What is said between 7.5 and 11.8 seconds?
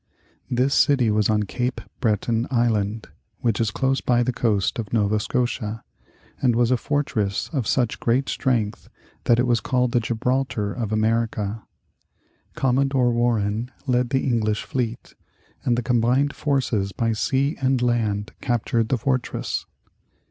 of such great strength, that it was called the Gibraltar of America.